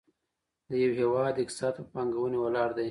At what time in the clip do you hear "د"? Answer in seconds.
0.69-0.71